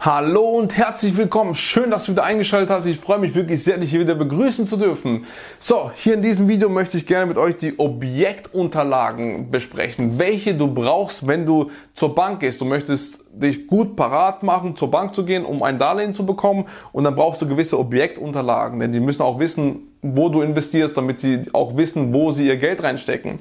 Hallo 0.00 0.50
und 0.50 0.76
herzlich 0.76 1.16
willkommen. 1.16 1.56
Schön, 1.56 1.90
dass 1.90 2.04
du 2.04 2.12
wieder 2.12 2.22
eingeschaltet 2.22 2.70
hast. 2.70 2.86
Ich 2.86 2.98
freue 2.98 3.18
mich 3.18 3.34
wirklich 3.34 3.64
sehr, 3.64 3.78
dich 3.78 3.90
hier 3.90 3.98
wieder 3.98 4.14
begrüßen 4.14 4.64
zu 4.64 4.76
dürfen. 4.76 5.26
So, 5.58 5.90
hier 5.92 6.14
in 6.14 6.22
diesem 6.22 6.46
Video 6.46 6.68
möchte 6.68 6.96
ich 6.96 7.04
gerne 7.04 7.26
mit 7.26 7.36
euch 7.36 7.56
die 7.56 7.80
Objektunterlagen 7.80 9.50
besprechen, 9.50 10.20
welche 10.20 10.54
du 10.54 10.72
brauchst, 10.72 11.26
wenn 11.26 11.44
du 11.44 11.72
zur 11.94 12.14
Bank 12.14 12.38
gehst. 12.38 12.60
Du 12.60 12.64
möchtest 12.64 13.24
dich 13.40 13.66
gut 13.66 13.96
parat 13.96 14.42
machen, 14.42 14.76
zur 14.76 14.90
Bank 14.90 15.14
zu 15.14 15.24
gehen, 15.24 15.44
um 15.44 15.62
ein 15.62 15.78
Darlehen 15.78 16.14
zu 16.14 16.26
bekommen. 16.26 16.66
Und 16.92 17.04
dann 17.04 17.14
brauchst 17.14 17.40
du 17.42 17.46
gewisse 17.46 17.78
Objektunterlagen, 17.78 18.80
denn 18.80 18.92
die 18.92 19.00
müssen 19.00 19.22
auch 19.22 19.38
wissen, 19.38 19.88
wo 20.02 20.28
du 20.28 20.42
investierst, 20.42 20.96
damit 20.96 21.20
sie 21.20 21.42
auch 21.52 21.76
wissen, 21.76 22.12
wo 22.12 22.30
sie 22.30 22.46
ihr 22.46 22.56
Geld 22.56 22.82
reinstecken. 22.82 23.38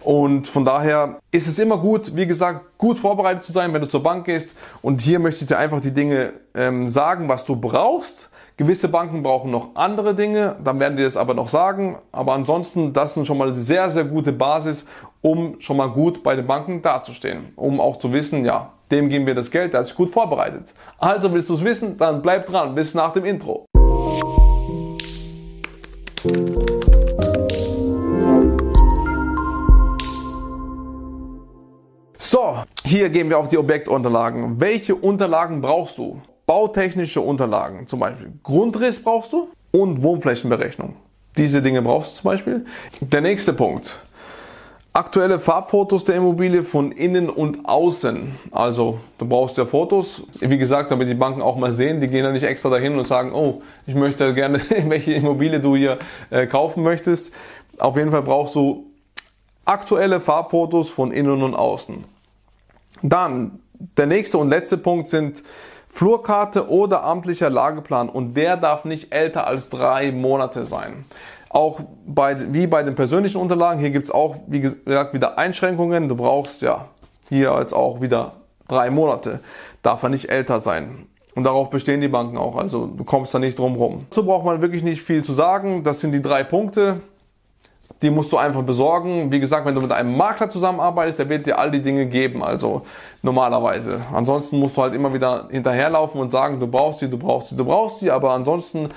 Und 0.00 0.46
von 0.46 0.64
daher 0.64 1.18
ist 1.30 1.48
es 1.48 1.58
immer 1.58 1.78
gut, 1.78 2.14
wie 2.14 2.26
gesagt, 2.26 2.78
gut 2.78 2.98
vorbereitet 2.98 3.42
zu 3.42 3.52
sein, 3.52 3.72
wenn 3.72 3.80
du 3.80 3.88
zur 3.88 4.02
Bank 4.02 4.26
gehst. 4.26 4.54
Und 4.82 5.00
hier 5.00 5.18
möchte 5.18 5.44
ich 5.44 5.48
dir 5.48 5.58
einfach 5.58 5.80
die 5.80 5.94
Dinge 5.94 6.34
ähm, 6.54 6.88
sagen, 6.88 7.28
was 7.28 7.44
du 7.44 7.56
brauchst. 7.56 8.30
Gewisse 8.56 8.88
Banken 8.88 9.24
brauchen 9.24 9.50
noch 9.50 9.74
andere 9.74 10.14
Dinge, 10.14 10.54
dann 10.62 10.78
werden 10.78 10.96
die 10.96 11.02
das 11.02 11.16
aber 11.16 11.34
noch 11.34 11.48
sagen. 11.48 11.96
Aber 12.12 12.34
ansonsten, 12.34 12.92
das 12.92 13.14
sind 13.14 13.26
schon 13.26 13.38
mal 13.38 13.52
sehr, 13.54 13.90
sehr 13.90 14.04
gute 14.04 14.30
Basis, 14.30 14.86
um 15.22 15.56
schon 15.58 15.76
mal 15.76 15.88
gut 15.88 16.22
bei 16.22 16.36
den 16.36 16.46
Banken 16.46 16.80
dazustehen. 16.80 17.52
Um 17.56 17.80
auch 17.80 17.96
zu 17.96 18.12
wissen, 18.12 18.44
ja, 18.44 18.73
dem 18.90 19.08
geben 19.08 19.26
wir 19.26 19.34
das 19.34 19.50
Geld, 19.50 19.72
der 19.72 19.80
hat 19.80 19.86
sich 19.86 19.96
gut 19.96 20.10
vorbereitet. 20.10 20.72
Also 20.98 21.32
willst 21.32 21.48
du 21.48 21.54
es 21.54 21.64
wissen, 21.64 21.96
dann 21.98 22.22
bleib 22.22 22.46
dran, 22.46 22.74
bis 22.74 22.94
nach 22.94 23.12
dem 23.12 23.24
Intro. 23.24 23.66
So, 32.18 32.56
hier 32.84 33.10
gehen 33.10 33.28
wir 33.28 33.38
auf 33.38 33.48
die 33.48 33.58
Objektunterlagen. 33.58 34.60
Welche 34.60 34.94
Unterlagen 34.94 35.60
brauchst 35.60 35.98
du? 35.98 36.20
Bautechnische 36.46 37.20
Unterlagen, 37.20 37.86
zum 37.86 38.00
Beispiel 38.00 38.32
Grundriss 38.42 39.02
brauchst 39.02 39.32
du 39.32 39.48
und 39.70 40.02
Wohnflächenberechnung. 40.02 40.96
Diese 41.36 41.62
Dinge 41.62 41.82
brauchst 41.82 42.12
du 42.12 42.22
zum 42.22 42.30
Beispiel. 42.30 42.64
Der 43.00 43.20
nächste 43.20 43.52
Punkt. 43.52 44.00
Aktuelle 44.96 45.40
Farbfotos 45.40 46.04
der 46.04 46.14
Immobilie 46.14 46.62
von 46.62 46.92
innen 46.92 47.28
und 47.28 47.68
außen. 47.68 48.32
Also 48.52 49.00
du 49.18 49.26
brauchst 49.26 49.58
ja 49.58 49.66
Fotos. 49.66 50.22
Wie 50.38 50.56
gesagt, 50.56 50.92
damit 50.92 51.08
die 51.08 51.14
Banken 51.14 51.42
auch 51.42 51.56
mal 51.56 51.72
sehen, 51.72 52.00
die 52.00 52.06
gehen 52.06 52.24
ja 52.24 52.30
nicht 52.30 52.44
extra 52.44 52.70
dahin 52.70 52.96
und 52.96 53.04
sagen, 53.04 53.32
oh, 53.32 53.60
ich 53.88 53.96
möchte 53.96 54.32
gerne, 54.34 54.60
welche 54.86 55.14
Immobilie 55.14 55.58
du 55.58 55.74
hier 55.74 55.98
äh, 56.30 56.46
kaufen 56.46 56.84
möchtest. 56.84 57.34
Auf 57.76 57.96
jeden 57.96 58.12
Fall 58.12 58.22
brauchst 58.22 58.54
du 58.54 58.86
aktuelle 59.64 60.20
Farbfotos 60.20 60.90
von 60.90 61.10
innen 61.10 61.42
und 61.42 61.56
außen. 61.56 62.04
Dann 63.02 63.58
der 63.96 64.06
nächste 64.06 64.38
und 64.38 64.48
letzte 64.48 64.78
Punkt 64.78 65.08
sind 65.08 65.42
Flurkarte 65.88 66.70
oder 66.70 67.02
amtlicher 67.02 67.50
Lageplan 67.50 68.08
und 68.08 68.34
der 68.34 68.56
darf 68.56 68.84
nicht 68.84 69.12
älter 69.12 69.48
als 69.48 69.70
drei 69.70 70.12
Monate 70.12 70.64
sein. 70.64 71.04
Auch 71.54 71.78
bei, 72.04 72.52
wie 72.52 72.66
bei 72.66 72.82
den 72.82 72.96
persönlichen 72.96 73.38
Unterlagen, 73.38 73.78
hier 73.78 73.90
gibt 73.90 74.06
es 74.06 74.10
auch, 74.10 74.34
wie 74.48 74.60
gesagt, 74.60 75.14
wieder 75.14 75.38
Einschränkungen. 75.38 76.08
Du 76.08 76.16
brauchst 76.16 76.62
ja 76.62 76.86
hier 77.28 77.56
jetzt 77.60 77.72
auch 77.72 78.00
wieder 78.00 78.32
drei 78.66 78.90
Monate. 78.90 79.38
Darf 79.80 80.02
er 80.02 80.08
nicht 80.08 80.30
älter 80.30 80.58
sein. 80.58 81.06
Und 81.36 81.44
darauf 81.44 81.70
bestehen 81.70 82.00
die 82.00 82.08
Banken 82.08 82.38
auch. 82.38 82.56
Also 82.56 82.86
du 82.86 83.04
kommst 83.04 83.32
da 83.34 83.38
nicht 83.38 83.56
drum 83.56 83.76
rum. 83.76 84.06
So 84.10 84.24
braucht 84.24 84.44
man 84.44 84.62
wirklich 84.62 84.82
nicht 84.82 85.02
viel 85.02 85.22
zu 85.22 85.32
sagen. 85.32 85.84
Das 85.84 86.00
sind 86.00 86.10
die 86.10 86.22
drei 86.22 86.42
Punkte. 86.42 86.98
Die 88.02 88.10
musst 88.10 88.32
du 88.32 88.36
einfach 88.36 88.64
besorgen. 88.64 89.30
Wie 89.30 89.38
gesagt, 89.38 89.64
wenn 89.64 89.76
du 89.76 89.80
mit 89.80 89.92
einem 89.92 90.16
Makler 90.16 90.50
zusammenarbeitest, 90.50 91.20
der 91.20 91.28
wird 91.28 91.46
dir 91.46 91.56
all 91.56 91.70
die 91.70 91.82
Dinge 91.82 92.06
geben. 92.06 92.42
Also 92.42 92.82
normalerweise. 93.22 94.00
Ansonsten 94.12 94.58
musst 94.58 94.76
du 94.76 94.82
halt 94.82 94.94
immer 94.94 95.14
wieder 95.14 95.46
hinterherlaufen 95.52 96.20
und 96.20 96.32
sagen, 96.32 96.58
du 96.58 96.66
brauchst 96.66 96.98
sie, 96.98 97.08
du 97.08 97.16
brauchst 97.16 97.50
sie, 97.50 97.56
du 97.56 97.64
brauchst 97.64 98.00
sie. 98.00 98.10
Aber 98.10 98.32
ansonsten 98.32 98.88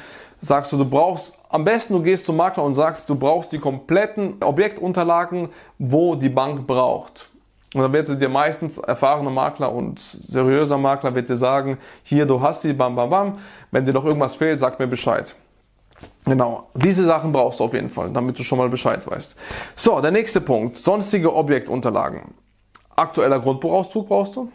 sagst 0.41 0.71
du, 0.71 0.77
du 0.77 0.85
brauchst 0.85 1.36
am 1.49 1.63
besten 1.63 1.93
du 1.93 2.01
gehst 2.01 2.25
zum 2.25 2.37
Makler 2.37 2.63
und 2.63 2.73
sagst, 2.73 3.09
du 3.09 3.15
brauchst 3.15 3.51
die 3.51 3.59
kompletten 3.59 4.41
Objektunterlagen, 4.41 5.49
wo 5.77 6.15
die 6.15 6.29
Bank 6.29 6.67
braucht. 6.67 7.29
Und 7.73 7.81
dann 7.81 7.93
wird 7.93 8.21
dir 8.21 8.29
meistens 8.29 8.77
erfahrener 8.77 9.29
Makler 9.29 9.71
und 9.71 9.99
seriöser 9.99 10.77
Makler 10.77 11.13
wird 11.15 11.29
dir 11.29 11.35
sagen, 11.35 11.77
hier, 12.03 12.25
du 12.25 12.41
hast 12.41 12.61
sie, 12.61 12.73
bam, 12.73 12.95
bam, 12.95 13.09
bam. 13.09 13.37
Wenn 13.71 13.85
dir 13.85 13.93
noch 13.93 14.05
irgendwas 14.05 14.35
fehlt, 14.35 14.59
sag 14.59 14.79
mir 14.79 14.87
Bescheid. 14.87 15.35
Genau, 16.25 16.69
diese 16.75 17.05
Sachen 17.05 17.31
brauchst 17.31 17.59
du 17.59 17.65
auf 17.65 17.73
jeden 17.73 17.89
Fall, 17.89 18.09
damit 18.11 18.37
du 18.39 18.43
schon 18.43 18.57
mal 18.57 18.69
Bescheid 18.69 19.05
weißt. 19.05 19.35
So, 19.75 19.99
der 19.99 20.11
nächste 20.11 20.41
Punkt, 20.41 20.77
sonstige 20.77 21.33
Objektunterlagen. 21.33 22.33
Aktueller 22.95 23.39
Grundbuchauszug 23.39 24.07
brauchst 24.07 24.35
du. 24.35 24.51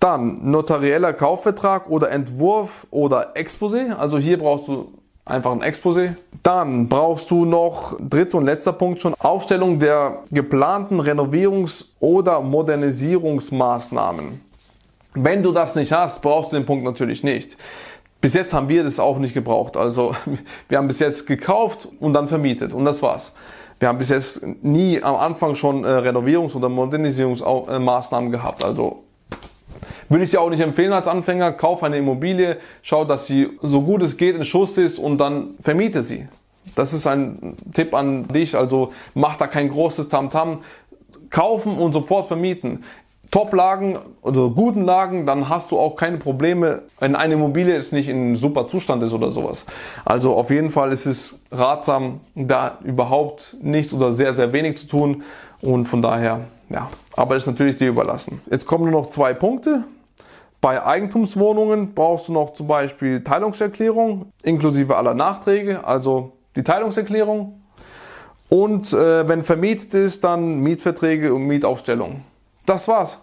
Dann 0.00 0.50
notarieller 0.50 1.12
Kaufvertrag 1.12 1.88
oder 1.88 2.10
Entwurf 2.10 2.86
oder 2.90 3.36
Exposé. 3.36 3.94
Also 3.94 4.18
hier 4.18 4.38
brauchst 4.38 4.68
du 4.68 4.92
einfach 5.24 5.52
ein 5.52 5.62
Exposé. 5.62 6.14
Dann 6.42 6.88
brauchst 6.88 7.30
du 7.30 7.44
noch, 7.44 7.96
dritter 8.00 8.38
und 8.38 8.46
letzter 8.46 8.72
Punkt 8.72 9.00
schon, 9.00 9.14
Aufstellung 9.18 9.78
der 9.78 10.22
geplanten 10.30 11.00
Renovierungs- 11.00 11.84
oder 12.00 12.40
Modernisierungsmaßnahmen. 12.40 14.40
Wenn 15.14 15.42
du 15.42 15.52
das 15.52 15.74
nicht 15.74 15.92
hast, 15.92 16.22
brauchst 16.22 16.52
du 16.52 16.56
den 16.56 16.66
Punkt 16.66 16.84
natürlich 16.84 17.22
nicht. 17.22 17.56
Bis 18.20 18.34
jetzt 18.34 18.54
haben 18.54 18.68
wir 18.68 18.84
das 18.84 19.00
auch 19.00 19.18
nicht 19.18 19.34
gebraucht. 19.34 19.76
Also 19.76 20.14
wir 20.68 20.78
haben 20.78 20.88
bis 20.88 21.00
jetzt 21.00 21.26
gekauft 21.26 21.88
und 22.00 22.14
dann 22.14 22.28
vermietet 22.28 22.72
und 22.72 22.84
das 22.84 23.02
war's. 23.02 23.34
Wir 23.78 23.88
haben 23.88 23.98
bis 23.98 24.10
jetzt 24.10 24.46
nie 24.62 25.02
am 25.02 25.16
Anfang 25.16 25.56
schon 25.56 25.84
äh, 25.84 25.88
Renovierungs- 25.88 26.54
oder 26.54 26.68
Modernisierungsmaßnahmen 26.68 28.30
gehabt. 28.30 28.64
Also 28.64 29.01
würde 30.12 30.24
ich 30.24 30.30
dir 30.30 30.40
auch 30.40 30.50
nicht 30.50 30.60
empfehlen 30.60 30.92
als 30.92 31.08
Anfänger. 31.08 31.52
Kauf 31.52 31.82
eine 31.82 31.96
Immobilie, 31.96 32.58
schau, 32.82 33.04
dass 33.04 33.26
sie 33.26 33.48
so 33.62 33.80
gut 33.80 34.02
es 34.02 34.16
geht 34.16 34.36
in 34.36 34.44
Schuss 34.44 34.78
ist 34.78 34.98
und 34.98 35.18
dann 35.18 35.54
vermiete 35.62 36.02
sie. 36.02 36.28
Das 36.76 36.92
ist 36.92 37.06
ein 37.06 37.56
Tipp 37.72 37.94
an 37.94 38.28
dich. 38.28 38.56
Also 38.56 38.92
mach 39.14 39.36
da 39.36 39.46
kein 39.46 39.70
großes 39.70 40.08
Tamtam. 40.08 40.50
-Tam. 40.50 40.58
Kaufen 41.30 41.78
und 41.78 41.92
sofort 41.92 42.28
vermieten. 42.28 42.84
Top-Lagen 43.32 43.98
oder 44.20 44.50
guten 44.50 44.84
Lagen, 44.84 45.24
dann 45.24 45.48
hast 45.48 45.70
du 45.70 45.78
auch 45.78 45.96
keine 45.96 46.18
Probleme, 46.18 46.82
wenn 47.00 47.16
eine 47.16 47.34
Immobilie 47.34 47.74
ist 47.74 47.90
nicht 47.90 48.10
in 48.10 48.36
super 48.36 48.68
Zustand 48.68 49.02
ist 49.02 49.14
oder 49.14 49.30
sowas. 49.30 49.64
Also 50.04 50.36
auf 50.36 50.50
jeden 50.50 50.70
Fall 50.70 50.92
ist 50.92 51.06
es 51.06 51.40
ratsam, 51.50 52.20
da 52.34 52.76
überhaupt 52.84 53.56
nichts 53.62 53.94
oder 53.94 54.12
sehr, 54.12 54.34
sehr 54.34 54.52
wenig 54.52 54.76
zu 54.76 54.86
tun. 54.86 55.22
Und 55.62 55.86
von 55.86 56.02
daher, 56.02 56.40
ja, 56.68 56.90
aber 57.16 57.36
ist 57.36 57.46
natürlich 57.46 57.78
dir 57.78 57.88
überlassen. 57.88 58.42
Jetzt 58.50 58.66
kommen 58.66 58.90
nur 58.90 59.00
noch 59.00 59.08
zwei 59.08 59.32
Punkte. 59.32 59.84
Bei 60.62 60.86
Eigentumswohnungen 60.86 61.92
brauchst 61.92 62.28
du 62.28 62.32
noch 62.32 62.52
zum 62.52 62.68
Beispiel 62.68 63.24
Teilungserklärung 63.24 64.32
inklusive 64.44 64.96
aller 64.96 65.12
Nachträge, 65.12 65.84
also 65.84 66.34
die 66.54 66.62
Teilungserklärung. 66.62 67.60
Und 68.48 68.92
äh, 68.92 69.26
wenn 69.26 69.42
vermietet 69.42 69.92
ist, 69.94 70.22
dann 70.22 70.60
Mietverträge 70.60 71.34
und 71.34 71.48
Mietaufstellung. 71.48 72.22
Das 72.64 72.86
war's. 72.86 73.18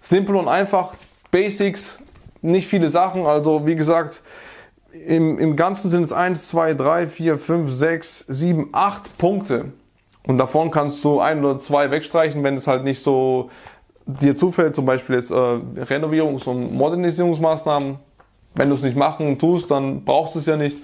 Simpel 0.00 0.34
und 0.34 0.48
einfach, 0.48 0.94
Basics, 1.30 2.02
nicht 2.42 2.66
viele 2.66 2.88
Sachen. 2.88 3.26
Also 3.26 3.64
wie 3.64 3.76
gesagt, 3.76 4.22
im, 4.90 5.38
im 5.38 5.54
Ganzen 5.54 5.88
sind 5.88 6.04
es 6.04 6.12
1, 6.12 6.48
2, 6.48 6.74
3, 6.74 7.06
4, 7.06 7.38
5, 7.38 7.70
6, 7.70 8.18
7, 8.26 8.68
8 8.72 9.18
Punkte. 9.18 9.66
Und 10.26 10.38
davon 10.38 10.72
kannst 10.72 11.04
du 11.04 11.20
ein 11.20 11.44
oder 11.44 11.58
zwei 11.58 11.92
wegstreichen, 11.92 12.42
wenn 12.42 12.56
es 12.56 12.66
halt 12.66 12.82
nicht 12.82 13.04
so 13.04 13.50
dir 14.06 14.36
zufällt, 14.36 14.74
zum 14.74 14.86
Beispiel 14.86 15.16
jetzt 15.16 15.30
äh, 15.30 15.34
Renovierungs- 15.34 16.46
und 16.46 16.72
Modernisierungsmaßnahmen, 16.74 17.96
wenn 18.54 18.68
du 18.68 18.74
es 18.74 18.82
nicht 18.82 18.96
machen 18.96 19.38
tust, 19.38 19.70
dann 19.70 20.04
brauchst 20.04 20.34
du 20.34 20.38
es 20.38 20.46
ja 20.46 20.56
nicht. 20.56 20.78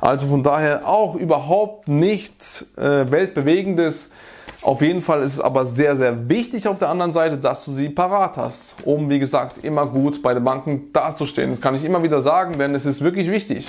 Also 0.00 0.26
von 0.28 0.42
daher 0.42 0.86
auch 0.88 1.14
überhaupt 1.14 1.88
nichts 1.88 2.66
äh, 2.76 3.10
Weltbewegendes. 3.10 4.12
Auf 4.60 4.82
jeden 4.82 5.02
Fall 5.02 5.20
ist 5.20 5.34
es 5.34 5.40
aber 5.40 5.64
sehr, 5.64 5.96
sehr 5.96 6.28
wichtig 6.28 6.66
auf 6.66 6.78
der 6.78 6.88
anderen 6.88 7.12
Seite, 7.12 7.38
dass 7.38 7.64
du 7.64 7.70
sie 7.70 7.88
parat 7.88 8.36
hast, 8.36 8.74
um, 8.84 9.08
wie 9.08 9.20
gesagt, 9.20 9.64
immer 9.64 9.86
gut 9.86 10.20
bei 10.20 10.34
den 10.34 10.42
Banken 10.42 10.92
dazustehen. 10.92 11.50
Das 11.50 11.60
kann 11.60 11.76
ich 11.76 11.84
immer 11.84 12.02
wieder 12.02 12.20
sagen, 12.22 12.58
denn 12.58 12.74
es 12.74 12.84
ist 12.84 13.02
wirklich 13.02 13.30
wichtig. 13.30 13.68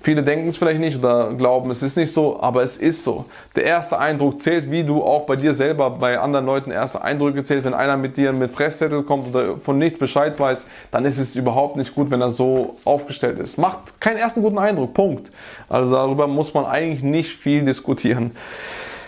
Viele 0.00 0.22
denken 0.22 0.46
es 0.46 0.56
vielleicht 0.56 0.78
nicht 0.80 0.96
oder 0.96 1.34
glauben, 1.34 1.72
es 1.72 1.82
ist 1.82 1.96
nicht 1.96 2.12
so, 2.12 2.40
aber 2.40 2.62
es 2.62 2.76
ist 2.76 3.02
so. 3.02 3.24
Der 3.56 3.64
erste 3.64 3.98
Eindruck 3.98 4.40
zählt, 4.40 4.70
wie 4.70 4.84
du 4.84 5.02
auch 5.02 5.26
bei 5.26 5.34
dir 5.34 5.52
selber, 5.52 5.90
bei 5.90 6.16
anderen 6.16 6.46
Leuten 6.46 6.70
erste 6.70 7.02
Eindrücke 7.02 7.42
zählt. 7.42 7.64
Wenn 7.64 7.74
einer 7.74 7.96
mit 7.96 8.16
dir 8.16 8.32
mit 8.32 8.52
Fresszettel 8.52 9.02
kommt 9.02 9.34
oder 9.34 9.56
von 9.56 9.78
nichts 9.78 9.98
Bescheid 9.98 10.38
weiß, 10.38 10.64
dann 10.92 11.04
ist 11.06 11.18
es 11.18 11.34
überhaupt 11.34 11.74
nicht 11.74 11.92
gut, 11.96 12.12
wenn 12.12 12.20
er 12.20 12.30
so 12.30 12.76
aufgestellt 12.84 13.40
ist. 13.40 13.58
Macht 13.58 14.00
keinen 14.00 14.18
ersten 14.18 14.42
guten 14.42 14.58
Eindruck, 14.58 14.94
Punkt. 14.94 15.32
Also 15.68 15.92
darüber 15.92 16.28
muss 16.28 16.54
man 16.54 16.66
eigentlich 16.66 17.02
nicht 17.02 17.36
viel 17.36 17.64
diskutieren. 17.64 18.30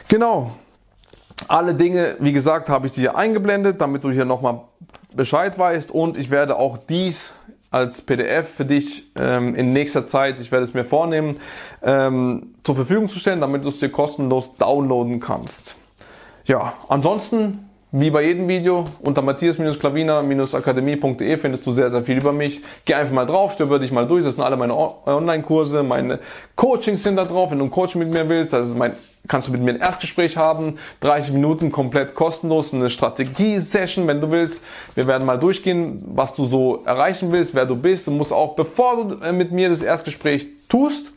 Genau. 0.08 0.50
Alle 1.48 1.75
Dinge, 1.75 2.16
wie 2.19 2.32
gesagt, 2.32 2.69
habe 2.69 2.87
ich 2.87 2.92
dir 2.92 3.16
eingeblendet, 3.16 3.81
damit 3.81 4.04
du 4.04 4.10
hier 4.10 4.25
nochmal 4.25 4.60
Bescheid 5.14 5.58
weißt 5.58 5.90
und 5.90 6.16
ich 6.16 6.31
werde 6.31 6.56
auch 6.56 6.76
dies 6.76 7.32
als 7.70 8.00
PDF 8.00 8.48
für 8.48 8.64
dich 8.64 9.10
ähm, 9.16 9.54
in 9.54 9.72
nächster 9.72 10.08
Zeit, 10.08 10.40
ich 10.40 10.50
werde 10.50 10.64
es 10.64 10.75
mir 10.75 10.84
vornehmen, 10.84 11.37
ähm, 11.82 12.54
zur 12.64 12.75
Verfügung 12.75 13.08
zu 13.08 13.19
stellen, 13.19 13.40
damit 13.40 13.64
du 13.64 13.69
es 13.69 13.78
dir 13.78 13.90
kostenlos 13.90 14.56
downloaden 14.56 15.20
kannst. 15.20 15.76
Ja, 16.44 16.75
ansonsten 16.88 17.70
wie 17.93 18.10
bei 18.10 18.22
jedem 18.22 18.46
Video, 18.46 18.84
unter 19.00 19.20
matthias-klaviner-akademie.de 19.20 21.38
findest 21.38 21.66
du 21.66 21.72
sehr, 21.72 21.90
sehr 21.90 22.04
viel 22.04 22.19
über 22.19 22.31
mich. 22.31 22.60
Geh 22.84 22.94
einfach 22.94 23.12
mal 23.12 23.26
drauf, 23.26 23.54
stöber 23.54 23.81
dich 23.81 23.90
mal 23.90 24.06
durch. 24.06 24.22
Das 24.22 24.36
sind 24.36 24.44
alle 24.44 24.56
meine 24.56 24.76
Online-Kurse, 24.76 25.82
meine 25.82 26.20
Coachings 26.54 27.02
sind 27.02 27.16
da 27.16 27.25
drauf. 27.25 27.50
Wenn 27.50 27.58
du 27.58 27.64
ein 27.64 27.70
Coaching 27.72 27.98
mit 27.98 28.12
mir 28.12 28.28
willst, 28.28 28.52
das 28.52 28.69
ist 28.69 28.78
mein, 28.78 28.93
kannst 29.31 29.49
du 29.49 29.53
mit 29.53 29.62
mir 29.62 29.75
ein 29.75 29.81
Erstgespräch 29.81 30.37
haben. 30.37 30.79
30 31.00 31.32
Minuten 31.32 31.71
komplett 31.71 32.15
kostenlos, 32.15 32.75
eine 32.75 32.91
Strategie-Session, 32.91 34.06
wenn 34.09 34.21
du 34.21 34.31
willst. 34.31 34.62
Wir 34.97 35.06
werden 35.06 35.25
mal 35.25 35.38
durchgehen, 35.38 36.03
was 36.15 36.35
du 36.35 36.47
so 36.47 36.82
erreichen 36.85 37.31
willst, 37.31 37.55
wer 37.55 37.65
du 37.65 37.77
bist. 37.77 38.09
Du 38.09 38.11
musst 38.11 38.32
auch, 38.32 38.56
bevor 38.56 39.05
du 39.05 39.25
äh, 39.25 39.32
mit 39.32 39.53
mir 39.53 39.69
das 39.69 39.82
Erstgespräch 39.82 40.49
tust, 40.69 41.12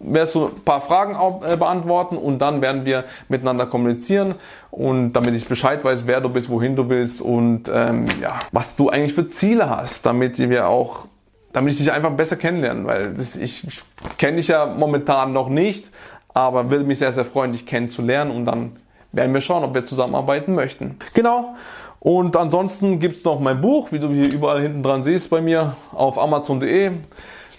wirst 0.00 0.34
du 0.34 0.46
ein 0.46 0.64
paar 0.64 0.80
Fragen 0.80 1.14
äh, 1.44 1.56
beantworten 1.56 2.16
und 2.16 2.38
dann 2.38 2.62
werden 2.62 2.86
wir 2.86 3.04
miteinander 3.28 3.66
kommunizieren 3.66 4.34
und 4.70 5.12
damit 5.12 5.34
ich 5.34 5.46
Bescheid 5.46 5.84
weiß, 5.84 6.06
wer 6.06 6.20
du 6.20 6.30
bist, 6.30 6.48
wohin 6.48 6.74
du 6.74 6.88
willst 6.88 7.20
und 7.20 7.70
ähm, 7.72 8.06
ja, 8.20 8.38
was 8.50 8.76
du 8.76 8.88
eigentlich 8.88 9.12
für 9.12 9.28
Ziele 9.28 9.70
hast, 9.70 10.06
damit 10.06 10.38
wir 10.38 10.66
auch, 10.68 11.06
damit 11.52 11.74
ich 11.74 11.78
dich 11.78 11.92
einfach 11.92 12.10
besser 12.12 12.36
kennenlernen, 12.36 12.86
weil 12.86 13.14
das, 13.14 13.36
ich, 13.36 13.62
ich 13.68 13.80
kenne 14.18 14.38
dich 14.38 14.48
ja 14.48 14.66
momentan 14.66 15.32
noch 15.32 15.48
nicht, 15.48 15.84
aber 16.34 16.70
würde 16.70 16.84
mich 16.84 16.98
sehr, 16.98 17.12
sehr 17.12 17.24
freuen, 17.24 17.52
dich 17.52 17.66
kennenzulernen 17.66 18.30
und 18.30 18.44
dann 18.44 18.76
werden 19.12 19.34
wir 19.34 19.40
schauen, 19.40 19.64
ob 19.64 19.74
wir 19.74 19.84
zusammenarbeiten 19.84 20.54
möchten. 20.54 20.96
Genau. 21.14 21.54
Und 22.00 22.36
ansonsten 22.36 22.98
gibt's 22.98 23.24
noch 23.24 23.38
mein 23.38 23.60
Buch, 23.60 23.92
wie 23.92 23.98
du 23.98 24.08
hier 24.08 24.32
überall 24.32 24.60
hinten 24.60 24.82
dran 24.82 25.04
siehst 25.04 25.30
bei 25.30 25.40
mir 25.40 25.76
auf 25.92 26.18
amazon.de 26.18 26.92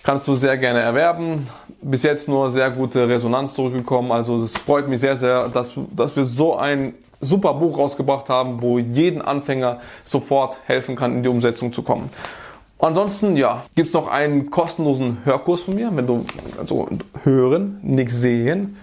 kannst 0.03 0.27
du 0.27 0.35
sehr 0.35 0.57
gerne 0.57 0.81
erwerben. 0.81 1.47
Bis 1.81 2.03
jetzt 2.03 2.27
nur 2.27 2.51
sehr 2.51 2.69
gute 2.69 3.07
Resonanz 3.07 3.53
zurückgekommen. 3.53 4.11
Also 4.11 4.43
es 4.43 4.55
freut 4.55 4.87
mich 4.87 4.99
sehr, 4.99 5.15
sehr, 5.15 5.47
dass, 5.47 5.73
dass 5.91 6.15
wir 6.15 6.25
so 6.25 6.55
ein 6.55 6.93
super 7.19 7.53
Buch 7.53 7.77
rausgebracht 7.77 8.29
haben, 8.29 8.61
wo 8.61 8.77
jeden 8.77 9.21
Anfänger 9.21 9.79
sofort 10.03 10.57
helfen 10.65 10.95
kann, 10.95 11.13
in 11.13 11.23
die 11.23 11.29
Umsetzung 11.29 11.71
zu 11.71 11.81
kommen. 11.81 12.09
Ansonsten, 12.83 13.37
ja, 13.37 13.63
gibt's 13.75 13.93
noch 13.93 14.09
einen 14.09 14.51
kostenlosen 14.51 15.19
Hörkurs 15.23 15.61
von 15.61 15.73
mir, 15.73 15.89
wenn 15.95 16.05
du 16.05 16.25
also 16.59 16.89
hören, 17.23 17.79
nichts 17.81 18.15
sehen. 18.15 18.75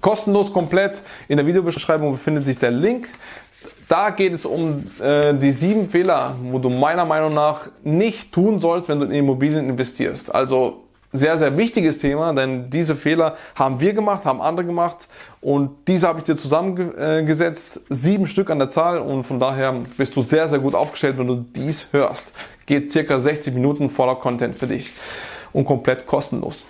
Kostenlos 0.00 0.54
komplett. 0.54 1.02
In 1.28 1.36
der 1.36 1.46
Videobeschreibung 1.46 2.12
befindet 2.12 2.46
sich 2.46 2.58
der 2.58 2.70
Link. 2.70 3.08
Da 3.90 4.08
geht 4.08 4.32
es 4.32 4.46
um 4.46 4.86
äh, 5.02 5.34
die 5.34 5.52
sieben 5.52 5.90
Fehler, 5.90 6.34
wo 6.44 6.58
du 6.58 6.70
meiner 6.70 7.04
Meinung 7.04 7.34
nach 7.34 7.68
nicht 7.84 8.32
tun 8.32 8.58
sollst, 8.58 8.88
wenn 8.88 9.00
du 9.00 9.04
in 9.04 9.12
Immobilien 9.12 9.68
investierst. 9.68 10.34
Also 10.34 10.81
sehr, 11.12 11.36
sehr 11.36 11.56
wichtiges 11.56 11.98
Thema, 11.98 12.32
denn 12.32 12.70
diese 12.70 12.96
Fehler 12.96 13.36
haben 13.54 13.80
wir 13.80 13.92
gemacht, 13.92 14.24
haben 14.24 14.40
andere 14.40 14.66
gemacht 14.66 15.08
und 15.40 15.70
diese 15.88 16.08
habe 16.08 16.20
ich 16.20 16.24
dir 16.24 16.36
zusammengesetzt, 16.36 17.80
sieben 17.90 18.26
Stück 18.26 18.50
an 18.50 18.58
der 18.58 18.70
Zahl 18.70 18.98
und 18.98 19.24
von 19.24 19.38
daher 19.38 19.74
bist 19.96 20.16
du 20.16 20.22
sehr, 20.22 20.48
sehr 20.48 20.58
gut 20.58 20.74
aufgestellt, 20.74 21.18
wenn 21.18 21.26
du 21.26 21.36
dies 21.36 21.88
hörst. 21.92 22.32
Geht 22.66 22.92
circa 22.92 23.20
60 23.20 23.52
Minuten 23.54 23.90
voller 23.90 24.16
Content 24.16 24.56
für 24.56 24.66
dich 24.66 24.90
und 25.52 25.64
komplett 25.64 26.06
kostenlos. 26.06 26.64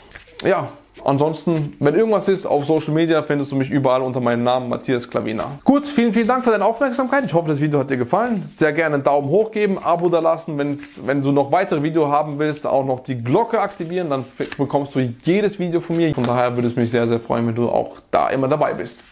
Ja, 0.45 0.71
Ansonsten, 1.05 1.75
wenn 1.81 1.95
irgendwas 1.95 2.29
ist, 2.29 2.47
auf 2.47 2.67
Social 2.67 2.93
Media 2.93 3.23
findest 3.23 3.51
du 3.51 3.57
mich 3.57 3.71
überall 3.71 4.03
unter 4.03 4.21
meinem 4.21 4.45
Namen 4.45 4.69
Matthias 4.69 5.09
Klavina. 5.09 5.45
Gut, 5.65 5.87
vielen, 5.87 6.13
vielen 6.13 6.29
Dank 6.29 6.45
für 6.45 6.51
deine 6.51 6.65
Aufmerksamkeit. 6.65 7.25
Ich 7.25 7.35
hoffe, 7.35 7.49
das 7.49 7.61
Video 7.61 7.81
hat 7.81 7.91
dir 7.91 7.97
gefallen. 7.97 8.43
Sehr 8.55 8.73
gerne 8.73 8.97
einen 8.97 9.05
Daumen 9.05 9.29
hoch 9.29 9.51
geben, 9.51 9.79
Abo 9.83 10.09
da 10.09 10.21
lassen. 10.21 10.59
Wenn 10.59 11.23
du 11.23 11.33
noch 11.33 11.51
weitere 11.51 11.83
Videos 11.83 12.11
haben 12.11 12.39
willst, 12.39 12.67
auch 12.67 12.85
noch 12.85 13.01
die 13.01 13.23
Glocke 13.23 13.61
aktivieren, 13.61 14.11
dann 14.11 14.25
bekommst 14.59 14.95
du 14.95 15.01
jedes 15.01 15.59
Video 15.59 15.81
von 15.81 15.97
mir. 15.97 16.15
Von 16.15 16.25
daher 16.25 16.55
würde 16.57 16.69
es 16.69 16.77
mich 16.77 16.91
sehr, 16.91 17.07
sehr 17.07 17.21
freuen, 17.21 17.47
wenn 17.49 17.55
du 17.55 17.69
auch 17.69 17.97
da 18.11 18.29
immer 18.29 18.49
dabei 18.49 18.75
bist. 18.75 19.03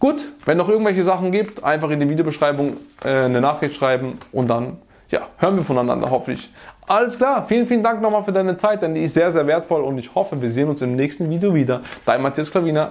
Gut, 0.00 0.16
wenn 0.44 0.58
noch 0.58 0.68
irgendwelche 0.68 1.02
Sachen 1.02 1.32
gibt, 1.32 1.64
einfach 1.64 1.90
in 1.90 1.98
die 1.98 2.08
Videobeschreibung 2.08 2.76
äh, 3.04 3.08
eine 3.08 3.40
Nachricht 3.40 3.74
schreiben 3.74 4.18
und 4.32 4.48
dann 4.48 4.78
ja, 5.10 5.22
hören 5.38 5.56
wir 5.56 5.64
voneinander 5.64 6.10
hoffentlich. 6.10 6.50
Alles 6.88 7.18
klar, 7.18 7.44
vielen, 7.46 7.66
vielen 7.66 7.82
Dank 7.82 8.00
nochmal 8.00 8.24
für 8.24 8.32
deine 8.32 8.56
Zeit, 8.56 8.80
denn 8.80 8.94
die 8.94 9.02
ist 9.02 9.12
sehr, 9.12 9.30
sehr 9.30 9.46
wertvoll 9.46 9.82
und 9.82 9.98
ich 9.98 10.14
hoffe, 10.14 10.40
wir 10.40 10.48
sehen 10.48 10.70
uns 10.70 10.80
im 10.80 10.96
nächsten 10.96 11.28
Video 11.28 11.54
wieder. 11.54 11.82
Dein 12.06 12.22
Matthias 12.22 12.50
Klavina. 12.50 12.86